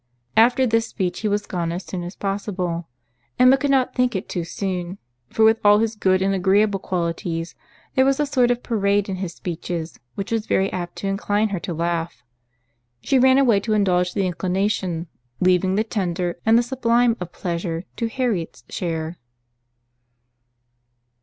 [0.35, 2.87] After this speech he was gone as soon as possible.
[3.37, 4.97] Emma could not think it too soon;
[5.29, 7.53] for with all his good and agreeable qualities,
[7.93, 11.49] there was a sort of parade in his speeches which was very apt to incline
[11.49, 12.23] her to laugh.
[13.03, 15.05] She ran away to indulge the inclination,
[15.39, 19.17] leaving the tender and the sublime of pleasure to Harriet's share.